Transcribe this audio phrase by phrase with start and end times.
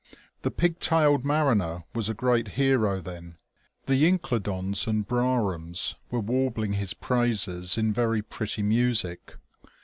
[0.41, 3.37] The pig tailed mariner was a great hero then.
[3.85, 9.35] The Incledons and Brahams were warbling his praises in very pretty music.